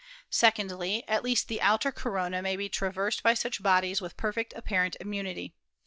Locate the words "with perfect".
4.01-4.51